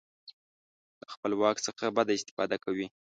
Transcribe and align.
له 1.01 1.05
خپل 1.13 1.31
واک 1.41 1.57
څخه 1.67 1.85
بده 1.97 2.13
استفاده 2.15 2.57
کوي. 2.63 2.87